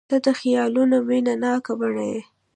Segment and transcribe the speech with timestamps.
[0.09, 2.21] •ته د خیالونو مینهناکه بڼه یې.